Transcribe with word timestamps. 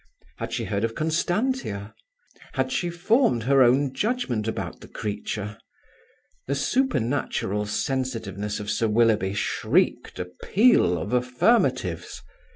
Had 0.37 0.51
she 0.51 0.63
heard 0.65 0.83
of 0.83 0.95
Constantia? 0.95 1.93
Had 2.53 2.71
she 2.71 2.89
formed 2.89 3.43
her 3.43 3.61
own 3.61 3.93
judgement 3.93 4.47
about 4.47 4.81
the 4.81 4.87
creature? 4.87 5.59
The 6.47 6.55
supernatural 6.55 7.67
sensitiveness 7.67 8.59
of 8.59 8.71
Sir 8.71 8.87
Willoughby 8.87 9.35
shrieked 9.35 10.17
a 10.17 10.25
peal 10.25 10.97
of 10.97 11.13
affirmatives. 11.13 12.23